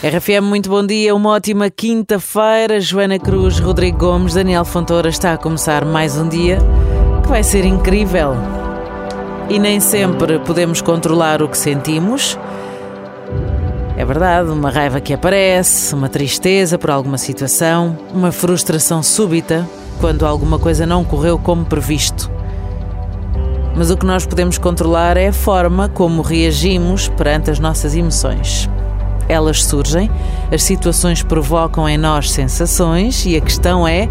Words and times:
RFM, 0.00 0.44
muito 0.44 0.70
bom 0.70 0.86
dia, 0.86 1.12
uma 1.12 1.30
ótima 1.30 1.68
quinta-feira. 1.68 2.80
Joana 2.80 3.18
Cruz, 3.18 3.58
Rodrigo 3.58 3.98
Gomes, 3.98 4.34
Daniel 4.34 4.64
Fontoura 4.64 5.08
está 5.08 5.32
a 5.32 5.36
começar 5.36 5.84
mais 5.84 6.16
um 6.16 6.28
dia 6.28 6.58
que 7.20 7.28
vai 7.28 7.42
ser 7.42 7.64
incrível. 7.64 8.34
E 9.50 9.58
nem 9.58 9.80
sempre 9.80 10.38
podemos 10.38 10.80
controlar 10.80 11.42
o 11.42 11.48
que 11.48 11.58
sentimos. 11.58 12.38
É 13.96 14.04
verdade, 14.04 14.50
uma 14.50 14.70
raiva 14.70 15.00
que 15.00 15.12
aparece, 15.12 15.92
uma 15.96 16.08
tristeza 16.08 16.78
por 16.78 16.90
alguma 16.90 17.18
situação, 17.18 17.98
uma 18.14 18.30
frustração 18.30 19.02
súbita 19.02 19.68
quando 20.00 20.24
alguma 20.24 20.60
coisa 20.60 20.86
não 20.86 21.02
correu 21.02 21.40
como 21.40 21.64
previsto. 21.64 22.30
Mas 23.74 23.90
o 23.90 23.96
que 23.96 24.06
nós 24.06 24.24
podemos 24.24 24.58
controlar 24.58 25.16
é 25.16 25.26
a 25.26 25.32
forma 25.32 25.88
como 25.88 26.22
reagimos 26.22 27.08
perante 27.08 27.50
as 27.50 27.58
nossas 27.58 27.96
emoções. 27.96 28.70
Elas 29.28 29.64
surgem, 29.64 30.10
as 30.50 30.62
situações 30.62 31.22
provocam 31.22 31.88
em 31.88 31.98
nós 31.98 32.30
sensações 32.30 33.26
e 33.26 33.36
a 33.36 33.40
questão 33.40 33.86
é 33.86 34.08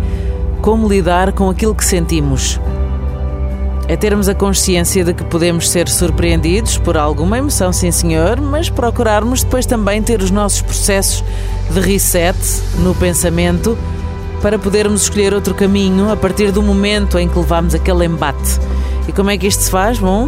como 0.61 0.87
lidar 0.87 1.31
com 1.31 1.49
aquilo 1.49 1.73
que 1.73 1.85
sentimos. 1.85 2.59
É 3.89 3.95
termos 3.95 4.27
a 4.27 4.35
consciência 4.35 5.03
de 5.03 5.13
que 5.13 5.23
podemos 5.23 5.69
ser 5.69 5.87
surpreendidos 5.87 6.77
por 6.77 6.97
alguma 6.97 7.37
emoção, 7.37 7.71
sim 7.71 7.89
senhor, 7.89 8.41
mas 8.41 8.69
procurarmos 8.69 9.43
depois 9.43 9.65
também 9.65 10.03
ter 10.03 10.21
os 10.21 10.29
nossos 10.29 10.61
processos 10.61 11.23
de 11.71 11.79
reset 11.79 12.37
no 12.79 12.93
pensamento 12.93 13.77
para 14.41 14.59
podermos 14.59 15.03
escolher 15.03 15.33
outro 15.33 15.55
caminho 15.55 16.11
a 16.11 16.17
partir 16.17 16.51
do 16.51 16.61
momento 16.61 17.17
em 17.17 17.29
que 17.29 17.39
levamos 17.39 17.73
aquele 17.73 18.05
embate. 18.05 18.59
E 19.07 19.13
como 19.13 19.29
é 19.29 19.37
que 19.37 19.47
isto 19.47 19.63
se 19.63 19.71
faz? 19.71 19.97
Bom, 19.97 20.27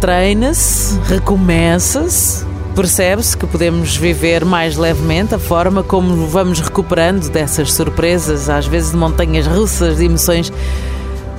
treina-se, 0.00 0.98
recomeça-se, 1.04 2.44
percebe-se 2.78 3.36
que 3.36 3.44
podemos 3.44 3.96
viver 3.96 4.44
mais 4.44 4.76
levemente 4.76 5.34
a 5.34 5.38
forma 5.38 5.82
como 5.82 6.28
vamos 6.28 6.60
recuperando 6.60 7.28
dessas 7.28 7.72
surpresas, 7.72 8.48
às 8.48 8.68
vezes 8.68 8.92
de 8.92 8.96
montanhas 8.96 9.48
russas 9.48 9.96
de 9.96 10.04
emoções 10.04 10.52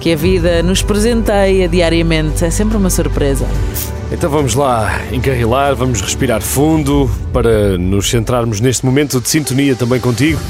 que 0.01 0.11
a 0.11 0.17
vida 0.17 0.61
nos 0.61 0.81
presenteia 0.81 1.69
diariamente. 1.69 2.43
É 2.43 2.49
sempre 2.49 2.75
uma 2.75 2.89
surpresa. 2.89 3.47
Então 4.11 4.29
vamos 4.29 4.53
lá 4.53 5.01
encarrilar, 5.13 5.73
vamos 5.77 6.01
respirar 6.01 6.41
fundo 6.41 7.09
para 7.31 7.77
nos 7.77 8.09
centrarmos 8.09 8.59
neste 8.59 8.85
momento 8.85 9.21
de 9.21 9.29
sintonia 9.29 9.77
também 9.77 10.01
contigo. 10.01 10.41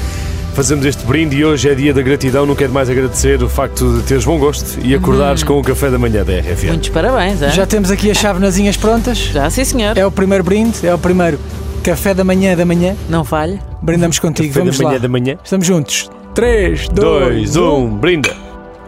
Fazemos 0.54 0.84
este 0.84 1.04
brinde 1.06 1.36
e 1.36 1.44
hoje 1.44 1.68
é 1.68 1.74
dia 1.74 1.94
da 1.94 2.02
gratidão. 2.02 2.44
Não 2.44 2.54
quero 2.54 2.72
mais 2.72 2.90
agradecer 2.90 3.42
o 3.42 3.48
facto 3.48 3.98
de 3.98 4.02
teres 4.02 4.24
bom 4.24 4.38
gosto 4.38 4.78
e 4.84 4.94
acordares 4.94 5.42
hum. 5.42 5.46
com 5.46 5.58
o 5.60 5.62
café 5.62 5.90
da 5.90 5.98
manhã 5.98 6.24
da 6.24 6.32
RFM. 6.38 6.68
Muitos 6.68 6.88
parabéns, 6.90 7.40
é? 7.40 7.50
Já 7.50 7.66
temos 7.66 7.90
aqui 7.90 8.10
as 8.10 8.18
chavenazinhas 8.18 8.76
prontas. 8.76 9.18
Já, 9.18 9.48
sim, 9.48 9.64
senhor. 9.64 9.96
É 9.96 10.04
o 10.04 10.10
primeiro 10.10 10.44
brinde, 10.44 10.86
é 10.86 10.94
o 10.94 10.98
primeiro 10.98 11.38
café 11.82 12.12
da 12.12 12.24
manhã 12.24 12.56
da 12.56 12.64
manhã. 12.64 12.96
Não 13.08 13.24
falha. 13.24 13.58
Brindamos 13.80 14.18
contigo, 14.18 14.48
café 14.48 14.60
vamos 14.60 14.76
da 14.76 14.84
manhã 14.84 14.96
lá. 14.96 15.02
da 15.02 15.08
manhã. 15.08 15.38
Estamos 15.42 15.66
juntos. 15.66 16.10
3, 16.34 16.88
2, 16.88 17.56
1, 17.56 17.96
brinda. 17.96 18.36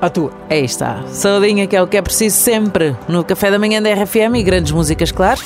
À 0.01 0.11
tua. 0.11 0.33
Aí 0.51 0.65
está. 0.65 1.05
Saudinha, 1.07 1.67
que 1.67 1.77
é 1.77 1.83
o 1.83 1.87
que 1.87 1.97
é 1.97 2.03
preciso 2.03 2.37
sempre 2.37 2.97
no 3.09 3.23
café 3.23 3.51
da 3.51 3.59
manhã 3.59 3.81
da 3.81 3.93
RFM 3.95 4.35
e 4.37 4.43
grandes 4.43 4.73
músicas, 4.73 5.13
claro. 5.13 5.41